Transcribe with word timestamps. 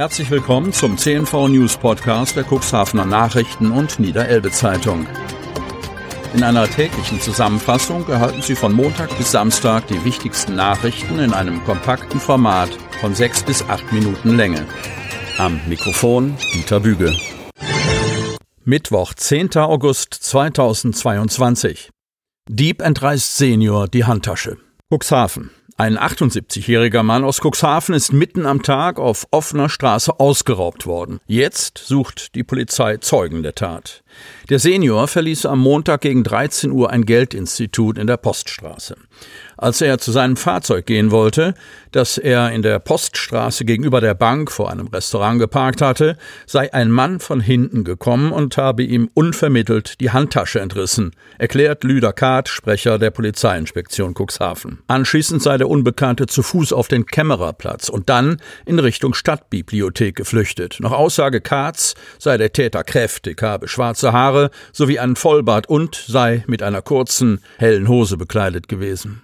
Herzlich 0.00 0.30
willkommen 0.30 0.72
zum 0.72 0.96
CNV 0.96 1.48
News 1.48 1.76
Podcast 1.76 2.34
der 2.34 2.46
Cuxhavener 2.50 3.04
Nachrichten 3.04 3.70
und 3.70 4.00
Niederelbe 4.00 4.50
Zeitung. 4.50 5.06
In 6.32 6.42
einer 6.42 6.66
täglichen 6.66 7.20
Zusammenfassung 7.20 8.08
erhalten 8.08 8.40
Sie 8.40 8.54
von 8.54 8.72
Montag 8.72 9.14
bis 9.18 9.32
Samstag 9.32 9.88
die 9.88 10.02
wichtigsten 10.02 10.56
Nachrichten 10.56 11.18
in 11.18 11.34
einem 11.34 11.62
kompakten 11.64 12.18
Format 12.18 12.70
von 13.02 13.14
sechs 13.14 13.42
bis 13.42 13.62
acht 13.68 13.92
Minuten 13.92 14.38
Länge. 14.38 14.66
Am 15.36 15.60
Mikrofon 15.68 16.34
Dieter 16.54 16.80
Büge. 16.80 17.14
Mittwoch, 18.64 19.12
10. 19.12 19.54
August 19.56 20.14
2022. 20.14 21.90
Dieb 22.48 22.80
entreißt 22.80 23.36
Senior 23.36 23.86
die 23.86 24.06
Handtasche. 24.06 24.56
Cuxhaven. 24.90 25.50
Ein 25.80 25.96
78-jähriger 25.98 27.02
Mann 27.02 27.24
aus 27.24 27.40
Cuxhaven 27.40 27.94
ist 27.94 28.12
mitten 28.12 28.44
am 28.44 28.62
Tag 28.62 28.98
auf 28.98 29.26
offener 29.30 29.70
Straße 29.70 30.20
ausgeraubt 30.20 30.84
worden. 30.84 31.20
Jetzt 31.26 31.78
sucht 31.78 32.34
die 32.34 32.44
Polizei 32.44 32.98
Zeugen 32.98 33.42
der 33.42 33.54
Tat. 33.54 34.02
Der 34.50 34.58
Senior 34.58 35.08
verließ 35.08 35.46
am 35.46 35.60
Montag 35.60 36.02
gegen 36.02 36.24
13 36.24 36.70
Uhr 36.72 36.90
ein 36.90 37.06
Geldinstitut 37.06 37.96
in 37.96 38.06
der 38.06 38.16
Poststraße. 38.16 38.96
Als 39.56 39.80
er 39.80 39.98
zu 39.98 40.10
seinem 40.10 40.36
Fahrzeug 40.36 40.86
gehen 40.86 41.10
wollte, 41.10 41.54
das 41.92 42.18
er 42.18 42.50
in 42.50 42.62
der 42.62 42.78
Poststraße 42.78 43.64
gegenüber 43.64 44.00
der 44.00 44.14
Bank 44.14 44.50
vor 44.50 44.70
einem 44.70 44.88
Restaurant 44.88 45.38
geparkt 45.38 45.82
hatte, 45.82 46.16
sei 46.46 46.72
ein 46.72 46.90
Mann 46.90 47.20
von 47.20 47.40
hinten 47.40 47.84
gekommen 47.84 48.32
und 48.32 48.56
habe 48.56 48.82
ihm 48.82 49.10
unvermittelt 49.14 50.00
die 50.00 50.10
Handtasche 50.10 50.60
entrissen, 50.60 51.12
erklärt 51.38 51.84
Lüder 51.84 52.12
Kahrt, 52.12 52.48
Sprecher 52.48 52.98
der 52.98 53.10
Polizeiinspektion 53.10 54.14
Cuxhaven. 54.14 54.78
Anschließend 54.88 55.42
sei 55.42 55.58
der 55.58 55.68
Unbekannte 55.70 56.26
zu 56.26 56.42
Fuß 56.42 56.74
auf 56.74 56.88
den 56.88 57.06
Kämmererplatz 57.06 57.88
und 57.88 58.10
dann 58.10 58.42
in 58.66 58.78
Richtung 58.78 59.14
Stadtbibliothek 59.14 60.16
geflüchtet. 60.16 60.76
Nach 60.80 60.92
Aussage 60.92 61.40
Kahrts 61.40 61.94
sei 62.18 62.36
der 62.36 62.52
Täter 62.52 62.84
kräftig, 62.84 63.40
habe 63.42 63.68
schwarze 63.68 64.12
Haare 64.12 64.50
sowie 64.72 64.98
einen 64.98 65.16
Vollbart 65.16 65.68
und 65.68 65.94
sei 65.94 66.44
mit 66.46 66.62
einer 66.62 66.82
kurzen, 66.82 67.40
hellen 67.58 67.88
Hose 67.88 68.18
bekleidet 68.18 68.68
gewesen 68.68 69.22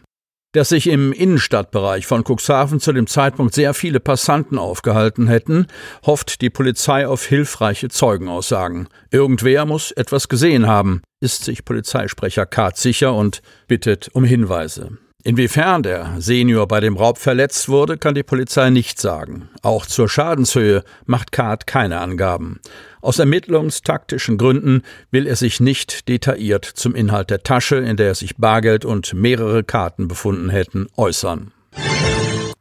dass 0.57 0.71
sich 0.71 0.87
im 0.87 1.13
Innenstadtbereich 1.13 2.07
von 2.07 2.25
Cuxhaven 2.25 2.81
zu 2.81 2.95
dem 2.95 3.07
Zeitpunkt 3.07 3.55
sehr 3.55 3.75
viele 3.75 4.01
Passanten 4.01 4.59
aufgehalten 4.59 5.29
hätten, 5.29 5.67
hofft 6.07 6.41
die 6.41 6.49
Polizei 6.49 7.07
auf 7.07 7.27
hilfreiche 7.27 7.91
Zeugenaussagen. 7.91 8.89
Irgendwer 9.11 9.67
muss 9.67 9.91
etwas 9.93 10.29
gesehen 10.29 10.67
haben, 10.67 11.03
ist 11.21 11.45
sich 11.45 11.67
Polizeisprecher 11.67 12.47
Kart 12.47 12.79
sicher 12.79 13.13
und 13.13 13.43
bittet 13.69 14.09
um 14.15 14.25
Hinweise. 14.25 14.97
Inwiefern 15.27 15.83
der 15.83 16.15
Senior 16.19 16.69
bei 16.69 16.79
dem 16.79 16.97
Raub 16.97 17.19
verletzt 17.19 17.69
wurde, 17.69 17.99
kann 17.99 18.15
die 18.15 18.23
Polizei 18.23 18.71
nicht 18.71 19.01
sagen. 19.01 19.49
Auch 19.61 19.85
zur 19.85 20.09
Schadenshöhe 20.09 20.85
macht 21.05 21.33
Kart 21.33 21.67
keine 21.67 21.99
Angaben. 21.99 22.61
Aus 23.01 23.19
ermittlungstaktischen 23.19 24.39
Gründen 24.39 24.83
will 25.11 25.27
er 25.27 25.35
sich 25.35 25.59
nicht 25.59 26.07
detailliert 26.07 26.65
zum 26.65 26.95
Inhalt 26.95 27.31
der 27.31 27.43
Tasche, 27.43 27.75
in 27.75 27.97
der 27.97 28.15
sich 28.15 28.37
Bargeld 28.37 28.85
und 28.85 29.15
mehrere 29.15 29.65
Karten 29.65 30.07
befunden 30.07 30.49
hätten, 30.49 30.87
äußern. 30.97 31.51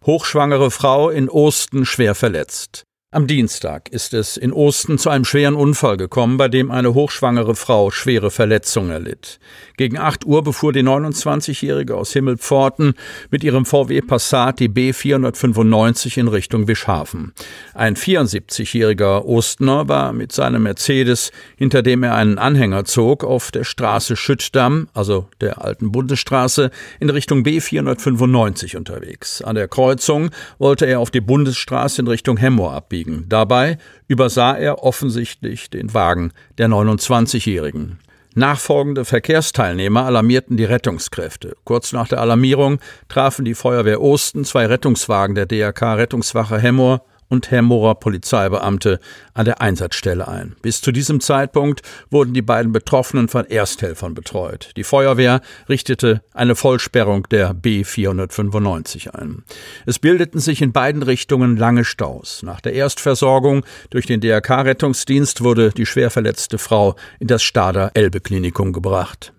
Hochschwangere 0.03 0.71
Frau 0.71 1.11
in 1.11 1.29
Osten 1.29 1.85
schwer 1.85 2.15
verletzt. 2.15 2.83
Am 3.15 3.27
Dienstag 3.27 3.87
ist 3.93 4.13
es 4.13 4.35
in 4.35 4.51
Osten 4.51 4.97
zu 4.97 5.09
einem 5.09 5.23
schweren 5.23 5.55
Unfall 5.55 5.95
gekommen, 5.95 6.35
bei 6.35 6.49
dem 6.49 6.69
eine 6.69 6.93
hochschwangere 6.93 7.55
Frau 7.55 7.89
schwere 7.89 8.29
Verletzungen 8.29 8.91
erlitt. 8.91 9.39
Gegen 9.77 9.97
8 9.97 10.25
Uhr 10.25 10.43
befuhr 10.43 10.73
die 10.73 10.83
29-Jährige 10.83 11.95
aus 11.95 12.11
Himmelpforten 12.11 12.93
mit 13.31 13.45
ihrem 13.45 13.65
VW 13.65 14.01
Passat 14.01 14.59
die 14.59 14.67
B495 14.67 16.17
in 16.17 16.27
Richtung 16.27 16.67
Wischhafen. 16.67 17.31
Ein 17.73 17.95
74-jähriger 17.95 19.23
Ostener 19.23 19.87
war 19.87 20.11
mit 20.11 20.33
seinem 20.33 20.63
Mercedes, 20.63 21.31
hinter 21.55 21.83
dem 21.83 22.03
er 22.03 22.15
einen 22.15 22.37
Anhänger 22.37 22.83
zog, 22.83 23.23
auf 23.23 23.49
der 23.49 23.63
Straße 23.63 24.17
Schüttdamm, 24.17 24.89
also 24.93 25.29
der 25.39 25.63
alten 25.63 25.93
Bundesstraße, 25.93 26.69
in 26.99 27.09
Richtung 27.09 27.43
B495 27.43 28.75
unterwegs. 28.75 29.41
An 29.41 29.55
der 29.55 29.69
Kreuzung 29.69 30.31
wollte 30.57 30.85
er 30.85 30.99
auf 30.99 31.11
die 31.11 31.21
Bundesstraße 31.21 32.01
in 32.01 32.09
Richtung 32.09 32.35
Hemmoor 32.35 32.73
abbiegen 32.73 33.04
liegen. 33.05 33.25
Dabei 33.29 33.77
übersah 34.07 34.57
er 34.57 34.83
offensichtlich 34.83 35.69
den 35.69 35.93
Wagen 35.93 36.31
der 36.57 36.67
29-Jährigen. 36.67 37.99
Nachfolgende 38.37 39.05
Verkehrsteilnehmer 39.05 40.05
alarmierten 40.05 40.57
die 40.57 40.65
Rettungskräfte. 40.65 41.55
Kurz 41.63 41.93
nach 41.93 42.09
der 42.09 42.19
Alarmierung 42.19 42.79
trafen 43.07 43.45
die 43.45 43.55
Feuerwehr 43.55 44.01
Osten 44.01 44.43
zwei 44.43 44.65
Rettungswagen 44.65 45.35
der 45.35 45.45
DRK 45.45 45.93
Rettungswache 45.93 46.59
Hemmoor 46.59 47.01
und 47.29 47.51
Hemmorer 47.51 47.95
Polizeibeamte 47.95 48.99
an 49.33 49.45
der 49.45 49.61
Einsatzstelle 49.61 50.27
ein. 50.27 50.55
Bis 50.61 50.81
zu 50.81 50.91
diesem 50.91 51.19
Zeitpunkt 51.19 51.81
wurden 52.09 52.33
die 52.33 52.41
beiden 52.41 52.71
Betroffenen 52.71 53.27
von 53.27 53.45
Ersthelfern 53.45 54.13
betreut. 54.13 54.71
Die 54.77 54.83
Feuerwehr 54.83 55.41
richtete 55.67 56.21
eine 56.33 56.55
Vollsperrung 56.55 57.27
der 57.29 57.53
B 57.53 57.83
495 57.83 59.15
ein. 59.15 59.43
Es 59.85 59.99
bildeten 59.99 60.39
sich 60.39 60.61
in 60.61 60.71
beiden 60.71 61.03
Richtungen 61.03 61.57
lange 61.57 61.85
Staus. 61.85 62.43
Nach 62.43 62.61
der 62.61 62.73
Erstversorgung 62.73 63.65
durch 63.89 64.05
den 64.05 64.21
DRK-Rettungsdienst 64.21 65.43
wurde 65.43 65.71
die 65.71 65.85
schwer 65.85 66.11
verletzte 66.11 66.57
Frau 66.57 66.95
in 67.19 67.27
das 67.27 67.43
Stader 67.43 67.91
Elbe-Klinikum 67.93 68.73
gebracht. 68.73 69.33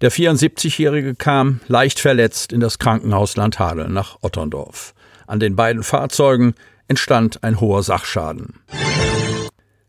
Der 0.00 0.12
74-Jährige 0.12 1.14
kam 1.14 1.60
leicht 1.66 1.98
verletzt 1.98 2.52
in 2.52 2.60
das 2.60 2.78
Krankenhaus 2.78 3.36
Landhadeln 3.36 3.92
nach 3.92 4.18
Otterndorf. 4.22 4.94
An 5.26 5.40
den 5.40 5.56
beiden 5.56 5.82
Fahrzeugen 5.82 6.54
entstand 6.88 7.44
ein 7.44 7.60
hoher 7.60 7.82
Sachschaden. 7.82 8.54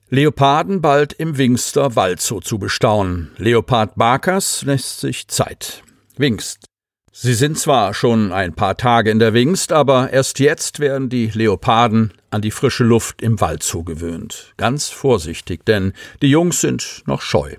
Leoparden 0.09 0.81
bald 0.81 1.13
im 1.13 1.37
Wingster 1.37 1.95
Waldzoo 1.95 2.39
zu 2.39 2.57
bestaunen. 2.57 3.31
Leopard 3.37 3.95
Barkers 3.95 4.63
lässt 4.63 4.99
sich 4.99 5.27
Zeit. 5.27 5.83
Wingst. 6.17 6.65
Sie 7.11 7.33
sind 7.33 7.59
zwar 7.59 7.93
schon 7.93 8.31
ein 8.31 8.53
paar 8.53 8.77
Tage 8.77 9.11
in 9.11 9.19
der 9.19 9.33
Wingst, 9.33 9.71
aber 9.71 10.11
erst 10.11 10.39
jetzt 10.39 10.79
werden 10.79 11.09
die 11.09 11.27
Leoparden 11.27 12.13
an 12.31 12.41
die 12.41 12.51
frische 12.51 12.83
Luft 12.83 13.21
im 13.21 13.39
Waldzoo 13.41 13.83
gewöhnt. 13.83 14.53
Ganz 14.57 14.89
vorsichtig, 14.89 15.65
denn 15.65 15.93
die 16.21 16.29
Jungs 16.29 16.61
sind 16.61 17.03
noch 17.05 17.21
scheu. 17.21 17.55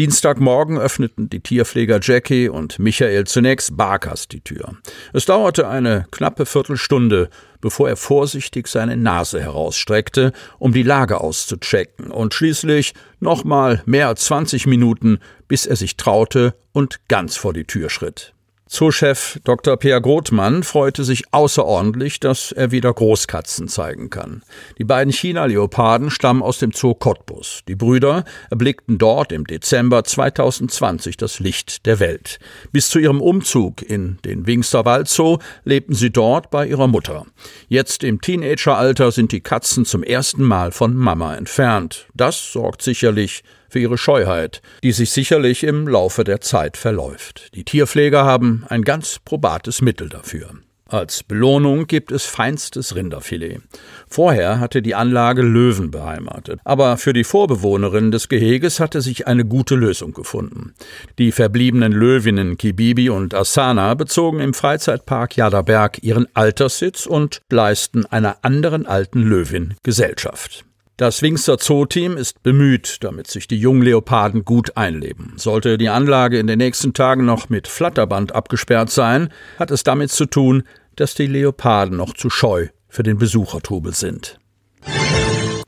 Dienstagmorgen 0.00 0.78
öffneten 0.78 1.28
die 1.28 1.40
Tierpfleger 1.40 2.00
Jackie 2.00 2.48
und 2.48 2.78
Michael 2.78 3.26
zunächst 3.26 3.76
Barkas 3.76 4.28
die 4.28 4.40
Tür. 4.40 4.76
Es 5.12 5.26
dauerte 5.26 5.68
eine 5.68 6.06
knappe 6.10 6.46
Viertelstunde, 6.46 7.28
bevor 7.60 7.90
er 7.90 7.96
vorsichtig 7.96 8.66
seine 8.68 8.96
Nase 8.96 9.42
herausstreckte, 9.42 10.32
um 10.58 10.72
die 10.72 10.84
Lage 10.84 11.20
auszuchecken, 11.20 12.10
und 12.10 12.32
schließlich 12.32 12.94
nochmal 13.18 13.82
mehr 13.84 14.08
als 14.08 14.24
20 14.24 14.66
Minuten, 14.66 15.18
bis 15.48 15.66
er 15.66 15.76
sich 15.76 15.98
traute 15.98 16.54
und 16.72 17.06
ganz 17.08 17.36
vor 17.36 17.52
die 17.52 17.66
Tür 17.66 17.90
schritt. 17.90 18.32
Zoochef 18.70 19.40
Dr. 19.42 19.76
Peer 19.76 20.00
Grothmann 20.00 20.62
freute 20.62 21.02
sich 21.02 21.24
außerordentlich, 21.32 22.20
dass 22.20 22.52
er 22.52 22.70
wieder 22.70 22.94
Großkatzen 22.94 23.66
zeigen 23.66 24.10
kann. 24.10 24.42
Die 24.78 24.84
beiden 24.84 25.12
China-Leoparden 25.12 26.08
stammen 26.08 26.40
aus 26.40 26.60
dem 26.60 26.70
Zoo 26.70 26.94
Cottbus. 26.94 27.62
Die 27.66 27.74
Brüder 27.74 28.24
erblickten 28.48 28.96
dort 28.96 29.32
im 29.32 29.44
Dezember 29.44 30.04
2020 30.04 31.16
das 31.16 31.40
Licht 31.40 31.84
der 31.84 31.98
Welt. 31.98 32.38
Bis 32.70 32.88
zu 32.90 33.00
ihrem 33.00 33.20
Umzug 33.20 33.82
in 33.82 34.18
den 34.24 34.46
Wingster 34.46 34.84
Waldzoo 34.84 35.38
lebten 35.64 35.94
sie 35.94 36.10
dort 36.10 36.52
bei 36.52 36.68
ihrer 36.68 36.86
Mutter. 36.86 37.26
Jetzt 37.66 38.04
im 38.04 38.20
Teenageralter 38.20 39.10
sind 39.10 39.32
die 39.32 39.40
Katzen 39.40 39.84
zum 39.84 40.04
ersten 40.04 40.44
Mal 40.44 40.70
von 40.70 40.94
Mama 40.94 41.34
entfernt. 41.34 42.06
Das 42.14 42.52
sorgt 42.52 42.82
sicherlich 42.82 43.42
für 43.70 43.78
ihre 43.78 43.98
Scheuheit, 43.98 44.60
die 44.82 44.92
sich 44.92 45.10
sicherlich 45.10 45.64
im 45.64 45.88
Laufe 45.88 46.24
der 46.24 46.40
Zeit 46.40 46.76
verläuft. 46.76 47.54
Die 47.54 47.64
Tierpfleger 47.64 48.24
haben 48.24 48.64
ein 48.68 48.82
ganz 48.82 49.18
probates 49.24 49.80
Mittel 49.80 50.08
dafür. 50.08 50.50
Als 50.90 51.22
Belohnung 51.22 51.86
gibt 51.86 52.10
es 52.10 52.24
feinstes 52.24 52.96
Rinderfilet. 52.96 53.60
Vorher 54.08 54.58
hatte 54.58 54.82
die 54.82 54.96
Anlage 54.96 55.42
Löwen 55.42 55.92
beheimatet, 55.92 56.58
aber 56.64 56.96
für 56.96 57.12
die 57.12 57.22
Vorbewohnerin 57.22 58.10
des 58.10 58.28
Geheges 58.28 58.80
hatte 58.80 59.00
sich 59.00 59.28
eine 59.28 59.44
gute 59.44 59.76
Lösung 59.76 60.12
gefunden. 60.12 60.74
Die 61.18 61.30
verbliebenen 61.30 61.92
Löwinnen 61.92 62.58
Kibibi 62.58 63.08
und 63.08 63.34
Asana 63.34 63.94
bezogen 63.94 64.40
im 64.40 64.52
Freizeitpark 64.52 65.36
Jaderberg 65.36 66.02
ihren 66.02 66.26
Alterssitz 66.34 67.06
und 67.06 67.40
leisten 67.50 68.04
einer 68.06 68.38
anderen 68.42 68.84
alten 68.84 69.22
Löwin 69.22 69.74
Gesellschaft. 69.84 70.64
Das 71.00 71.22
Wingster 71.22 71.56
Zoo-Team 71.58 72.18
ist 72.18 72.42
bemüht, 72.42 72.98
damit 73.00 73.26
sich 73.26 73.48
die 73.48 73.58
jungen 73.58 73.80
Leoparden 73.80 74.44
gut 74.44 74.76
einleben. 74.76 75.32
Sollte 75.36 75.78
die 75.78 75.88
Anlage 75.88 76.38
in 76.38 76.46
den 76.46 76.58
nächsten 76.58 76.92
Tagen 76.92 77.24
noch 77.24 77.48
mit 77.48 77.68
Flatterband 77.68 78.34
abgesperrt 78.34 78.90
sein, 78.90 79.32
hat 79.58 79.70
es 79.70 79.82
damit 79.82 80.10
zu 80.10 80.26
tun, 80.26 80.62
dass 80.96 81.14
die 81.14 81.26
Leoparden 81.26 81.96
noch 81.96 82.12
zu 82.12 82.28
scheu 82.28 82.68
für 82.86 83.02
den 83.02 83.16
Besuchertrubel 83.16 83.94
sind. 83.94 84.38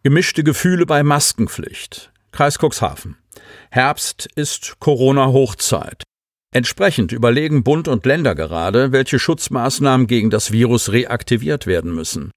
Gemischte 0.02 0.44
Gefühle 0.44 0.84
bei 0.84 1.02
Maskenpflicht. 1.02 2.12
Kreis 2.30 2.58
Cuxhaven. 2.58 3.16
Herbst 3.70 4.28
ist 4.34 4.80
Corona-Hochzeit. 4.80 6.02
Entsprechend 6.54 7.10
überlegen 7.10 7.64
Bund 7.64 7.88
und 7.88 8.04
Länder 8.04 8.34
gerade, 8.34 8.92
welche 8.92 9.18
Schutzmaßnahmen 9.18 10.06
gegen 10.08 10.28
das 10.28 10.52
Virus 10.52 10.92
reaktiviert 10.92 11.66
werden 11.66 11.94
müssen. 11.94 12.32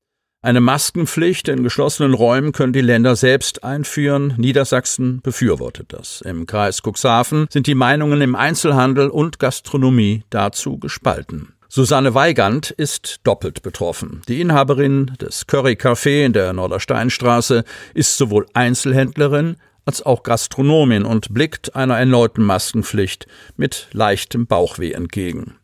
Eine 0.45 0.61
Maskenpflicht 0.61 1.47
in 1.47 1.63
geschlossenen 1.63 2.13
Räumen 2.13 2.51
können 2.51 2.71
die 2.71 2.81
Länder 2.81 3.15
selbst 3.15 3.63
einführen. 3.63 4.35
Niedersachsen 4.37 5.19
befürwortet 5.23 5.87
das. 5.91 6.21
Im 6.21 6.45
Kreis 6.45 6.83
Cuxhaven 6.83 7.47
sind 7.49 7.65
die 7.65 7.73
Meinungen 7.73 8.21
im 8.21 8.35
Einzelhandel 8.35 9.09
und 9.09 9.39
Gastronomie 9.39 10.23
dazu 10.29 10.77
gespalten. 10.77 11.53
Susanne 11.67 12.13
Weigand 12.13 12.69
ist 12.69 13.21
doppelt 13.23 13.63
betroffen. 13.63 14.21
Die 14.27 14.39
Inhaberin 14.39 15.13
des 15.19 15.47
Curry 15.47 15.79
Café 15.81 16.25
in 16.25 16.33
der 16.33 16.53
Nordersteinstraße 16.53 17.63
ist 17.95 18.15
sowohl 18.15 18.45
Einzelhändlerin 18.53 19.55
als 19.83 20.05
auch 20.05 20.21
Gastronomin 20.21 21.05
und 21.05 21.33
blickt 21.33 21.75
einer 21.75 21.97
erneuten 21.97 22.43
Maskenpflicht 22.43 23.25
mit 23.57 23.87
leichtem 23.93 24.45
Bauchweh 24.45 24.91
entgegen. 24.91 25.55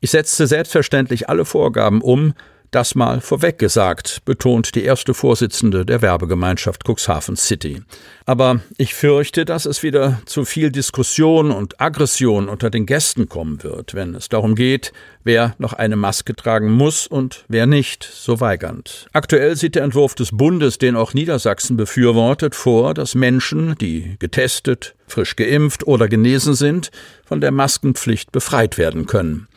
Ich 0.00 0.10
setzte 0.10 0.46
selbstverständlich 0.46 1.30
alle 1.30 1.46
Vorgaben 1.46 2.02
um, 2.02 2.34
das 2.70 2.94
mal 2.94 3.20
vorweg 3.20 3.58
gesagt, 3.58 4.22
betont 4.24 4.74
die 4.74 4.84
erste 4.84 5.14
Vorsitzende 5.14 5.86
der 5.86 6.02
Werbegemeinschaft 6.02 6.84
Cuxhaven 6.84 7.36
City. 7.36 7.82
Aber 8.24 8.60
ich 8.76 8.94
fürchte, 8.94 9.44
dass 9.44 9.66
es 9.66 9.82
wieder 9.82 10.20
zu 10.26 10.44
viel 10.44 10.70
Diskussion 10.70 11.50
und 11.50 11.80
Aggression 11.80 12.48
unter 12.48 12.70
den 12.70 12.86
Gästen 12.86 13.28
kommen 13.28 13.62
wird, 13.62 13.94
wenn 13.94 14.14
es 14.14 14.28
darum 14.28 14.54
geht, 14.54 14.92
wer 15.22 15.54
noch 15.58 15.72
eine 15.72 15.96
Maske 15.96 16.34
tragen 16.34 16.70
muss 16.70 17.06
und 17.06 17.44
wer 17.48 17.66
nicht, 17.66 18.04
so 18.04 18.40
weigernd. 18.40 19.06
Aktuell 19.12 19.56
sieht 19.56 19.74
der 19.74 19.84
Entwurf 19.84 20.14
des 20.14 20.30
Bundes, 20.32 20.78
den 20.78 20.96
auch 20.96 21.14
Niedersachsen 21.14 21.76
befürwortet, 21.76 22.54
vor, 22.54 22.94
dass 22.94 23.14
Menschen, 23.14 23.76
die 23.80 24.16
getestet, 24.18 24.94
frisch 25.06 25.36
geimpft 25.36 25.86
oder 25.86 26.08
genesen 26.08 26.54
sind, 26.54 26.90
von 27.24 27.40
der 27.40 27.50
Maskenpflicht 27.50 28.32
befreit 28.32 28.78
werden 28.78 29.06
können. 29.06 29.48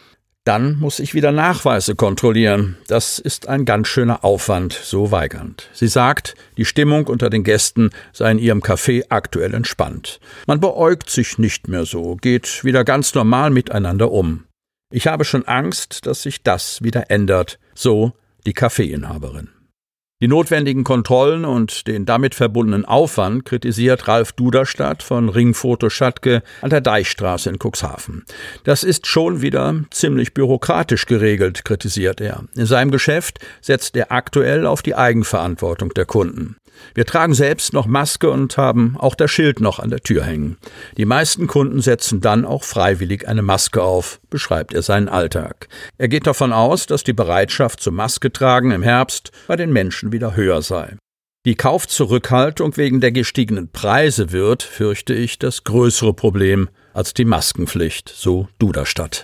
Dann 0.49 0.79
muss 0.79 0.97
ich 0.97 1.13
wieder 1.13 1.31
Nachweise 1.31 1.93
kontrollieren. 1.93 2.75
Das 2.87 3.19
ist 3.19 3.47
ein 3.47 3.65
ganz 3.65 3.87
schöner 3.87 4.23
Aufwand, 4.23 4.73
so 4.73 5.11
weigernd. 5.11 5.69
Sie 5.73 5.87
sagt, 5.87 6.33
die 6.57 6.65
Stimmung 6.65 7.05
unter 7.05 7.29
den 7.29 7.43
Gästen 7.43 7.91
sei 8.13 8.31
in 8.31 8.39
ihrem 8.39 8.61
Café 8.61 9.03
aktuell 9.09 9.53
entspannt. 9.53 10.19
Man 10.47 10.59
beäugt 10.59 11.11
sich 11.11 11.37
nicht 11.37 11.67
mehr 11.67 11.85
so, 11.85 12.15
geht 12.15 12.63
wieder 12.63 12.83
ganz 12.83 13.13
normal 13.13 13.51
miteinander 13.51 14.11
um. 14.11 14.45
Ich 14.91 15.05
habe 15.05 15.23
schon 15.23 15.45
Angst, 15.45 16.07
dass 16.07 16.23
sich 16.23 16.41
das 16.41 16.81
wieder 16.81 17.11
ändert, 17.11 17.59
so 17.75 18.13
die 18.47 18.53
Kaffeeinhaberin. 18.53 19.49
Die 20.21 20.27
notwendigen 20.27 20.83
Kontrollen 20.83 21.45
und 21.45 21.87
den 21.87 22.05
damit 22.05 22.35
verbundenen 22.35 22.83
Aufwand 22.83 23.45
kritisiert 23.45 24.09
Ralf 24.09 24.33
Duderstadt 24.33 25.01
von 25.01 25.29
Ringfoto 25.29 25.89
Schattke 25.89 26.43
an 26.61 26.69
der 26.69 26.81
Deichstraße 26.81 27.49
in 27.49 27.57
Cuxhaven. 27.57 28.25
Das 28.65 28.83
ist 28.83 29.07
schon 29.07 29.41
wieder 29.41 29.75
ziemlich 29.91 30.33
bürokratisch 30.33 31.05
geregelt, 31.05 31.63
kritisiert 31.63 32.19
er. 32.19 32.43
In 32.57 32.65
seinem 32.65 32.91
Geschäft 32.91 33.39
setzt 33.61 33.95
er 33.95 34.11
aktuell 34.11 34.65
auf 34.65 34.81
die 34.81 34.93
Eigenverantwortung 34.93 35.93
der 35.93 36.05
Kunden. 36.05 36.57
Wir 36.95 37.05
tragen 37.05 37.33
selbst 37.33 37.73
noch 37.73 37.85
Maske 37.85 38.29
und 38.29 38.57
haben 38.57 38.95
auch 38.97 39.15
das 39.15 39.31
Schild 39.31 39.59
noch 39.59 39.79
an 39.79 39.89
der 39.89 40.01
Tür 40.01 40.23
hängen. 40.23 40.57
Die 40.97 41.05
meisten 41.05 41.47
Kunden 41.47 41.81
setzen 41.81 42.21
dann 42.21 42.45
auch 42.45 42.63
freiwillig 42.63 43.27
eine 43.27 43.41
Maske 43.41 43.81
auf, 43.81 44.19
beschreibt 44.29 44.73
er 44.73 44.81
seinen 44.81 45.09
Alltag. 45.09 45.67
Er 45.97 46.07
geht 46.07 46.27
davon 46.27 46.53
aus, 46.53 46.85
dass 46.85 47.03
die 47.03 47.13
Bereitschaft 47.13 47.81
zum 47.81 47.95
Maske 47.95 48.31
tragen 48.31 48.71
im 48.71 48.83
Herbst 48.83 49.31
bei 49.47 49.55
den 49.55 49.71
Menschen 49.71 50.11
wieder 50.11 50.35
höher 50.35 50.61
sei. 50.61 50.95
Die 51.45 51.55
Kaufzurückhaltung 51.55 52.75
wegen 52.75 52.99
der 52.99 53.13
gestiegenen 53.13 53.71
Preise 53.71 54.31
wird, 54.31 54.61
fürchte 54.61 55.13
ich, 55.13 55.39
das 55.39 55.63
größere 55.63 56.13
Problem 56.13 56.69
als 56.93 57.13
die 57.13 57.25
Maskenpflicht, 57.25 58.09
so 58.13 58.49
Duderstadt. 58.59 59.23